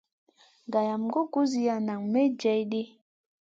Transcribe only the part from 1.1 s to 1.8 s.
goy kuziya